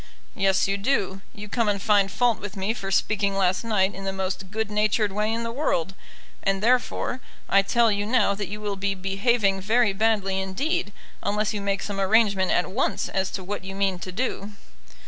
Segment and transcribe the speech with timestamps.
[0.33, 1.21] "Yes, you do.
[1.31, 4.71] You come and find fault with me for speaking last night in the most good
[4.71, 5.93] natured way in the world.
[6.41, 10.91] And, therefore, I tell you now that you will be behaving very badly indeed,
[11.21, 14.53] unless you make some arrangement at once as to what you mean to do."